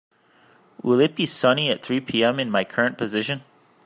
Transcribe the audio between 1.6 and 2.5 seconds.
at three pm in